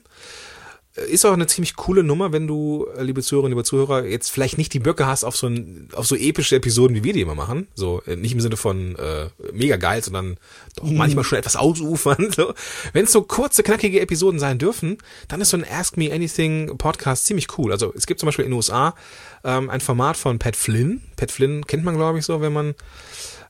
[0.96, 4.58] ist auch eine ziemlich coole Nummer, wenn du, äh, liebe Zuhörerinnen, liebe Zuhörer, jetzt vielleicht
[4.58, 7.36] nicht die Böcke hast auf so ein, auf so epische Episoden, wie wir die immer
[7.36, 7.68] machen.
[7.76, 10.38] So, äh, nicht im Sinne von äh, mega geil, sondern
[10.76, 10.98] doch mhm.
[10.98, 12.30] manchmal schon etwas ausufern.
[12.42, 12.54] So.
[12.94, 16.78] Wenn es so kurze, knackige Episoden sein dürfen, dann ist so ein Ask Me Anything
[16.78, 17.72] Podcast ziemlich cool.
[17.72, 18.96] Also es gibt zum Beispiel in den USA
[19.44, 21.02] ähm, ein Format von Pat Flynn.
[21.18, 22.74] Pat Flynn kennt man, glaube ich, so, wenn man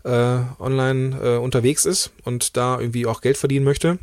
[0.04, 4.00] äh, online äh, unterwegs ist und da irgendwie auch Geld verdienen möchte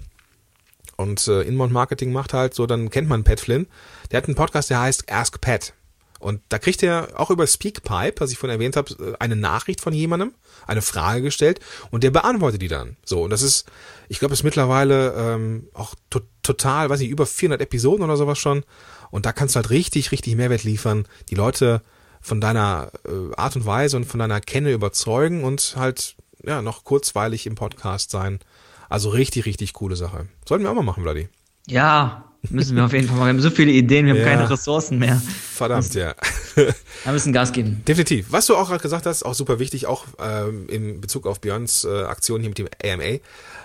[0.98, 3.68] und äh, Inbound Marketing macht halt so, dann kennt man Pat Flynn.
[4.10, 5.72] Der hat einen Podcast, der heißt Ask Pat.
[6.18, 9.80] Und da kriegt er auch über Speakpipe, was ich vorhin erwähnt habe, äh, eine Nachricht
[9.80, 10.34] von jemandem,
[10.66, 11.60] eine Frage gestellt
[11.92, 12.96] und der beantwortet die dann.
[13.04, 13.66] So, und das ist,
[14.08, 18.16] ich glaube, es ist mittlerweile ähm, auch to total, weiß ich, über 400 Episoden oder
[18.16, 18.64] sowas schon.
[19.10, 21.82] Und da kannst du halt richtig, richtig Mehrwert liefern, die Leute
[22.22, 26.84] von deiner äh, Art und Weise und von deiner Kenne überzeugen und halt ja noch
[26.84, 28.40] kurzweilig im Podcast sein.
[28.88, 30.26] Also richtig, richtig coole Sache.
[30.46, 31.28] Sollten wir auch mal machen, Vladi.
[31.66, 33.26] Ja, müssen wir auf jeden Fall machen.
[33.26, 34.26] Wir haben so viele Ideen, wir haben ja.
[34.26, 35.20] keine Ressourcen mehr.
[35.52, 36.14] Verdammt, ja.
[36.54, 37.82] wir müssen Gas geben.
[37.86, 38.26] Definitiv.
[38.30, 41.84] Was du auch gerade gesagt hast, auch super wichtig, auch ähm, in Bezug auf Björns
[41.84, 43.18] äh, Aktion hier mit dem AMA.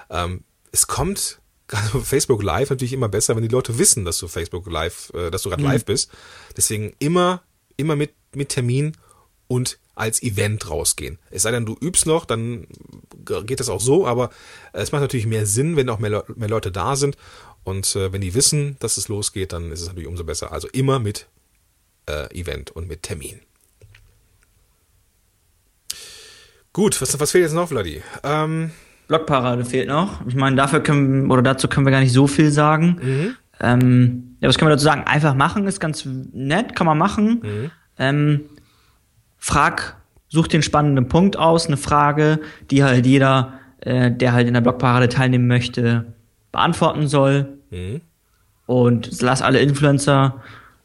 [0.10, 4.28] Ähm, es kommt gerade Facebook Live natürlich immer besser, wenn die Leute wissen, dass du
[4.28, 5.70] Facebook Live, äh, dass du gerade Mhm.
[5.70, 6.12] live bist.
[6.58, 7.42] Deswegen immer,
[7.78, 8.98] immer mit, mit Termin
[9.48, 11.20] und als Event rausgehen.
[11.30, 12.68] Es sei denn, du übst noch, dann
[13.46, 14.32] geht das auch so, aber
[14.74, 17.16] es macht natürlich mehr Sinn, wenn auch mehr, Leu- mehr Leute da sind.
[17.64, 20.52] Und äh, wenn die wissen, dass es losgeht, dann ist es natürlich umso besser.
[20.52, 21.28] Also immer mit
[22.10, 23.40] äh, Event und mit Termin.
[26.74, 28.02] Gut, was, was fehlt jetzt noch, Vladi?
[28.24, 28.72] Ähm,
[29.08, 30.26] Blockparade fehlt noch.
[30.26, 32.98] Ich meine, dafür können oder dazu können wir gar nicht so viel sagen.
[33.02, 33.36] Mhm.
[33.60, 35.04] Ähm, ja, was können wir dazu sagen?
[35.04, 37.42] Einfach machen ist ganz nett, kann man machen.
[37.44, 37.72] Mhm.
[38.00, 38.42] Ähm,
[39.44, 39.98] frag,
[40.30, 42.40] such den spannenden Punkt aus, eine Frage,
[42.72, 46.14] die halt jeder, äh, der halt in der Blockparade teilnehmen möchte,
[46.54, 47.58] beantworten soll.
[47.70, 48.00] Mhm.
[48.68, 50.42] Und lass alle Influencer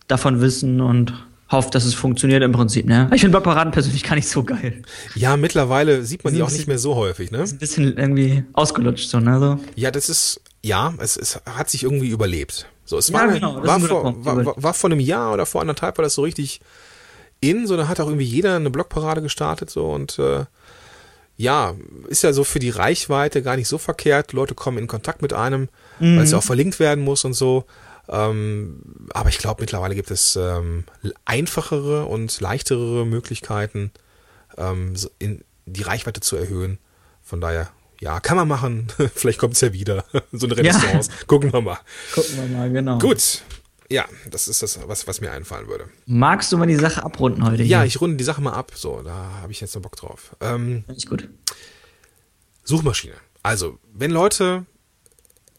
[0.08, 1.14] davon wissen und
[1.52, 2.84] hofft, dass es funktioniert im Prinzip.
[2.84, 3.08] Ne?
[3.14, 4.82] Ich finde Blockparaden persönlich gar nicht so geil.
[5.14, 7.42] ja, mittlerweile sieht man die auch nicht mehr so häufig, ne?
[7.42, 9.38] Ist ein bisschen irgendwie ausgelutscht so, ne?
[9.38, 9.60] So.
[9.76, 12.66] Ja, das ist, ja, es, es hat sich irgendwie überlebt.
[12.84, 15.96] So, es Ja, war, genau, war, vor, war, war vor einem Jahr oder vor anderthalb
[15.96, 16.60] war das so richtig
[17.40, 20.44] in, so da hat auch irgendwie jeder eine Blockparade gestartet so und äh,
[21.36, 21.74] ja,
[22.08, 24.32] ist ja so für die Reichweite gar nicht so verkehrt.
[24.32, 25.68] Leute kommen in Kontakt mit einem,
[26.00, 26.18] weil Mhm.
[26.18, 27.64] es ja auch verlinkt werden muss und so.
[28.08, 30.84] Ähm, aber ich glaube, mittlerweile gibt es ähm,
[31.26, 33.92] einfachere und leichtere Möglichkeiten,
[34.56, 36.78] ähm, in die Reichweite zu erhöhen.
[37.22, 37.68] Von daher,
[38.00, 38.88] ja, kann man machen.
[39.14, 40.04] Vielleicht kommt es ja wieder.
[40.32, 40.72] so eine Ja.
[40.76, 41.10] Renaissance.
[41.28, 41.78] Gucken wir mal.
[42.14, 42.98] Gucken wir mal, genau.
[42.98, 43.42] Gut.
[43.90, 45.88] Ja, das ist das, was, was mir einfallen würde.
[46.04, 47.62] Magst du mal die Sache abrunden heute?
[47.62, 47.86] Ja, hier?
[47.86, 48.72] ich runde die Sache mal ab.
[48.74, 50.36] So, da habe ich jetzt noch Bock drauf.
[50.40, 51.28] Ähm, ich gut.
[52.64, 53.14] Suchmaschine.
[53.42, 54.66] Also, wenn Leute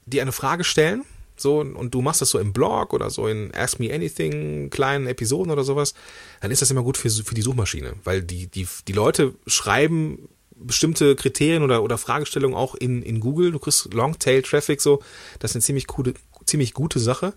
[0.06, 1.06] dir eine Frage stellen,
[1.38, 5.08] so, und du machst das so im Blog oder so in Ask Me Anything, kleinen
[5.08, 5.96] Episoden oder sowas,
[6.42, 10.30] dann ist das immer gut für, für die Suchmaschine, weil die, die, die Leute schreiben
[10.60, 13.52] bestimmte Kriterien oder, oder Fragestellungen auch in, in Google.
[13.52, 15.02] Du kriegst Longtail-Traffic so.
[15.40, 16.14] Das ist eine ziemlich gute,
[16.46, 17.34] ziemlich gute Sache.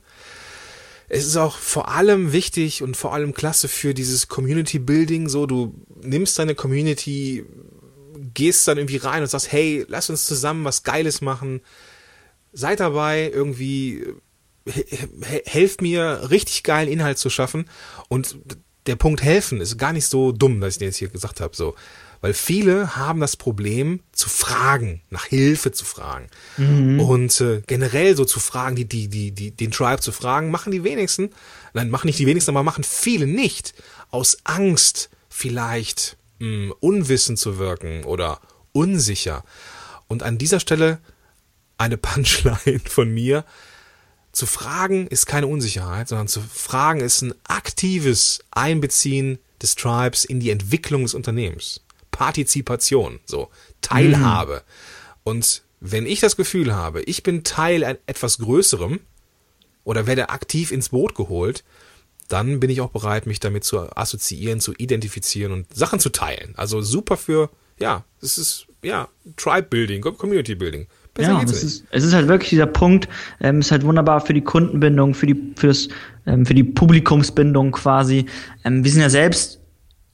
[1.15, 5.29] Es ist auch vor allem wichtig und vor allem klasse für dieses Community Building.
[5.29, 7.45] So, du nimmst deine Community,
[8.33, 11.61] gehst dann irgendwie rein und sagst, hey, lass uns zusammen was Geiles machen.
[12.55, 14.07] Seid dabei, irgendwie
[14.67, 17.67] he- he- helft mir, richtig geilen Inhalt zu schaffen.
[18.09, 18.39] Und
[18.87, 21.55] der Punkt helfen ist gar nicht so dumm, dass ich den jetzt hier gesagt habe.
[21.55, 21.75] So.
[22.23, 26.29] Weil viele haben das Problem, zu fragen, nach Hilfe zu fragen.
[27.01, 30.71] Und äh, generell so zu fragen, die, die, die, die, den Tribe zu fragen, machen
[30.71, 31.31] die wenigsten,
[31.75, 33.75] nein, machen nicht die wenigsten, aber machen viele nicht.
[34.11, 38.41] Aus Angst vielleicht mh, unwissend zu wirken oder
[38.73, 39.45] unsicher.
[40.07, 41.01] Und an dieser Stelle
[41.77, 43.45] eine Punchline von mir.
[44.31, 50.41] Zu fragen ist keine Unsicherheit, sondern zu fragen ist ein aktives Einbeziehen des Tribes in
[50.41, 51.83] die Entwicklung des Unternehmens.
[52.23, 53.49] Partizipation, so
[53.81, 54.63] Teilhabe.
[55.25, 59.01] Und wenn ich das Gefühl habe, ich bin Teil ein, etwas Größerem
[59.83, 61.65] oder werde aktiv ins Boot geholt,
[62.29, 66.55] dann bin ich auch bereit, mich damit zu assoziieren, zu identifizieren und Sachen zu teilen.
[66.57, 70.87] Also super für, ja, es ist, ja, Tribe Building, Community Building.
[71.15, 73.09] Besser Ja, es ist, es ist halt wirklich dieser Punkt,
[73.41, 75.89] ähm, ist halt wunderbar für die Kundenbindung, für die, für das,
[76.25, 78.27] ähm, für die Publikumsbindung quasi.
[78.65, 79.62] Ähm, wir sind ja selbst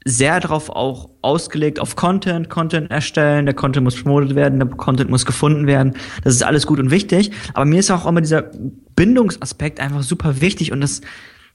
[0.08, 5.10] sehr darauf auch ausgelegt auf Content, Content erstellen, der Content muss promotet werden, der Content
[5.10, 5.94] muss gefunden werden.
[6.24, 7.30] Das ist alles gut und wichtig.
[7.52, 8.50] Aber mir ist auch immer dieser
[8.96, 11.02] Bindungsaspekt einfach super wichtig und das,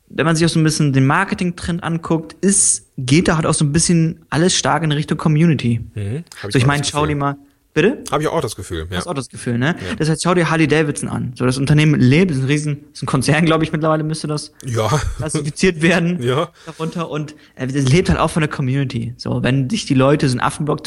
[0.07, 3.53] wenn man sich auch so ein bisschen den Marketing-Trend anguckt, ist, geht da halt auch
[3.55, 5.81] so ein bisschen alles stark in Richtung Community.
[5.95, 7.37] Mhm, So, ich meine, schau dir mal,
[7.73, 8.03] bitte?
[8.11, 8.85] Habe ich auch das Gefühl, ja.
[8.89, 9.75] Das ist auch das Gefühl, ne?
[9.97, 11.33] Das heißt, schau dir Harley Davidson an.
[11.37, 14.53] So, das Unternehmen lebt, ist ein riesen, ist ein Konzern, glaube ich, mittlerweile müsste das
[14.65, 14.87] Ja.
[15.17, 16.21] klassifiziert werden.
[16.23, 16.51] Ja.
[16.65, 19.13] Darunter und äh, das lebt halt auch von der Community.
[19.17, 20.81] So, wenn sich die Leute so ein Affenblock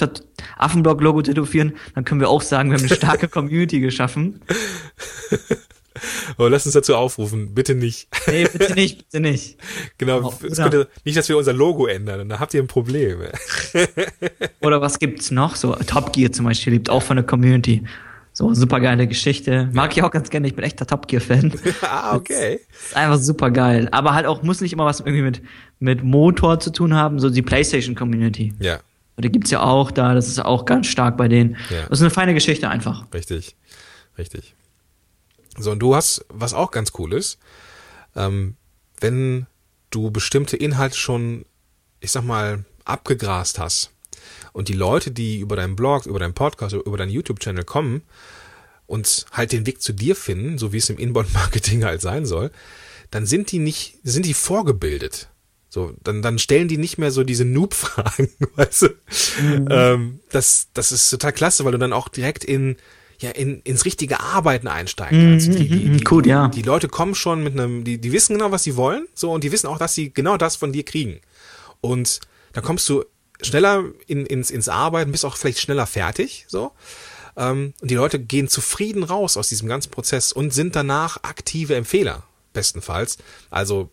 [0.57, 4.41] Affenblock-Logo tätowieren, dann können wir auch sagen, wir haben eine starke Community geschaffen.
[6.37, 8.09] Aber lass uns dazu aufrufen, bitte nicht.
[8.27, 9.59] Nee, bitte nicht, bitte nicht.
[9.99, 13.19] Genau, Oh, oder- könnte nicht, dass wir unser Logo ändern, dann habt ihr ein Problem.
[14.61, 15.57] Oder was gibt's noch?
[15.57, 17.85] So, Top Gear zum Beispiel lebt auch von der Community.
[18.33, 19.71] So, super geile Geschichte.
[19.73, 20.47] Mag ich auch ganz gerne.
[20.47, 21.53] Ich bin echter Top Gear-Fan.
[21.83, 22.61] ah, okay.
[22.87, 23.89] Ist einfach super geil.
[23.93, 25.41] Aber halt auch, muss nicht immer was irgendwie mit,
[25.79, 28.53] mit Motor zu tun haben, so die PlayStation Community.
[28.61, 28.81] Ja,
[29.19, 31.57] die gibt's ja auch da, das ist auch ganz stark bei denen.
[31.71, 31.87] Ja.
[31.89, 33.07] Das ist eine feine Geschichte einfach.
[33.15, 33.57] richtig.
[34.19, 34.55] Richtig.
[35.59, 37.39] So, und du hast, was auch ganz cool ist,
[38.15, 38.57] ähm,
[39.01, 39.47] wenn
[39.91, 41.45] du bestimmte Inhalte schon,
[42.01, 43.91] ich sag mal, abgegrast hast
[44.53, 48.03] und die Leute, die über deinen Blog, über deinen Podcast, über deinen YouTube-Channel kommen
[48.87, 52.51] und halt den Weg zu dir finden, so wie es im Inbound-Marketing halt sein soll,
[53.11, 55.29] dann sind die nicht, sind die vorgebildet.
[55.69, 58.89] So, dann, dann stellen die nicht mehr so diese Noob-Fragen, weißt du?
[59.71, 62.77] Ähm, das, das ist total klasse, weil du dann auch direkt in,
[63.21, 65.49] ja in, ins richtige Arbeiten einsteigen kannst.
[65.49, 66.49] Die, die, die, Gut, ja.
[66.49, 69.45] die Leute kommen schon mit einem, die, die wissen genau, was sie wollen, so und
[69.45, 71.21] die wissen auch, dass sie genau das von dir kriegen.
[71.81, 72.21] Und
[72.53, 73.05] dann kommst du
[73.43, 76.73] schneller in, ins, ins Arbeiten, bist auch vielleicht schneller fertig, so.
[77.37, 81.75] Ähm, und die Leute gehen zufrieden raus aus diesem ganzen Prozess und sind danach aktive
[81.77, 83.19] Empfehler, bestenfalls.
[83.51, 83.91] Also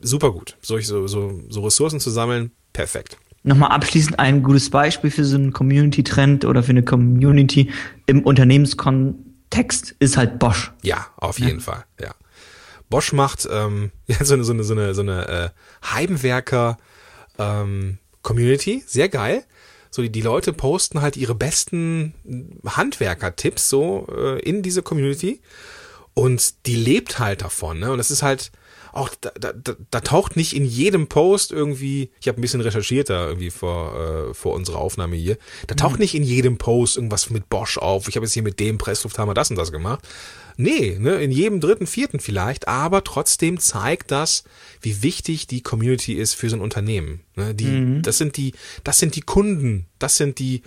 [0.00, 0.56] super gut.
[0.60, 3.16] So, so, so Ressourcen zu sammeln, perfekt.
[3.44, 7.70] Nochmal abschließend ein gutes Beispiel für so einen Community-Trend oder für eine Community
[8.06, 10.72] im Unternehmenskontext ist halt Bosch.
[10.82, 12.14] Ja, auf jeden Fall, ja.
[12.88, 15.48] Bosch macht ähm, ja, so eine, so eine, so eine, so eine äh,
[15.92, 16.76] Heimwerker
[17.38, 19.44] ähm, Community, sehr geil.
[19.90, 22.14] So, die, die Leute posten halt ihre besten
[22.64, 25.40] Handwerker-Tipps so äh, in diese Community
[26.14, 27.90] und die lebt halt davon, ne?
[27.90, 28.52] Und das ist halt
[28.92, 29.52] auch, da, da,
[29.90, 34.30] da, taucht nicht in jedem Post irgendwie, ich habe ein bisschen recherchiert da irgendwie vor,
[34.30, 38.08] äh, vor unserer Aufnahme hier, da taucht nicht in jedem Post irgendwas mit Bosch auf,
[38.08, 40.06] ich habe jetzt hier mit dem Presslufthammer das und das gemacht.
[40.58, 44.44] Nee, ne, in jedem dritten, vierten vielleicht, aber trotzdem zeigt das,
[44.82, 47.20] wie wichtig die Community ist für so ein Unternehmen.
[47.36, 48.52] Ne, die, das sind die,
[48.84, 50.62] das sind die Kunden, das sind die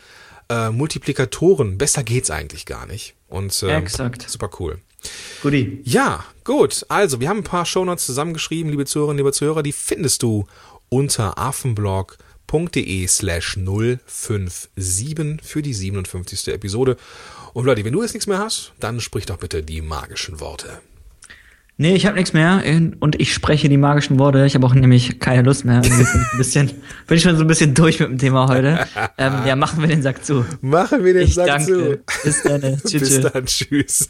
[0.49, 1.77] äh, Multiplikatoren.
[1.77, 3.15] Besser geht's eigentlich gar nicht.
[3.27, 4.27] Und ähm, Exakt.
[4.29, 4.79] super cool.
[5.41, 5.81] Guti.
[5.83, 6.85] Ja, gut.
[6.87, 9.63] Also, wir haben ein paar Shownotes zusammengeschrieben, liebe Zuhörerinnen, liebe Zuhörer.
[9.63, 10.45] Die findest du
[10.87, 16.47] unter affenblog.de slash 057 für die 57.
[16.53, 16.95] Episode.
[17.53, 20.79] Und Leute, wenn du jetzt nichts mehr hast, dann sprich doch bitte die magischen Worte.
[21.77, 22.63] Nee, ich habe nichts mehr
[23.01, 24.45] und ich spreche die magischen Worte.
[24.45, 25.81] Ich habe auch nämlich keine Lust mehr.
[25.81, 26.71] Ein bisschen,
[27.05, 28.87] bin ich schon so ein bisschen durch mit dem Thema heute.
[29.17, 30.45] Ähm, ja, machen wir den Sack zu.
[30.61, 31.65] Machen wir den Ich Sack danke.
[31.65, 32.23] zu.
[32.23, 32.61] Bis dann.
[32.85, 32.91] Tschüss.
[32.91, 34.09] Bis dann, tschüss.